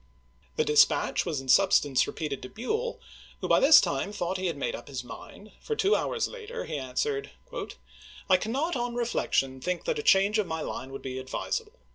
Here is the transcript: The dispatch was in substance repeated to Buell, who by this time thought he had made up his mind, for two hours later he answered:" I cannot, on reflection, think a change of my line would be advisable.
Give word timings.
The 0.55 0.65
dispatch 0.65 1.27
was 1.27 1.39
in 1.41 1.47
substance 1.47 2.07
repeated 2.07 2.41
to 2.41 2.49
Buell, 2.49 2.99
who 3.39 3.47
by 3.47 3.59
this 3.59 3.79
time 3.79 4.11
thought 4.11 4.37
he 4.39 4.47
had 4.47 4.57
made 4.57 4.73
up 4.75 4.87
his 4.87 5.03
mind, 5.03 5.51
for 5.61 5.75
two 5.75 5.95
hours 5.95 6.27
later 6.27 6.65
he 6.65 6.75
answered:" 6.75 7.29
I 8.27 8.37
cannot, 8.37 8.75
on 8.75 8.95
reflection, 8.95 9.61
think 9.61 9.87
a 9.87 9.93
change 10.01 10.39
of 10.39 10.47
my 10.47 10.61
line 10.61 10.91
would 10.91 11.03
be 11.03 11.19
advisable. 11.19 11.73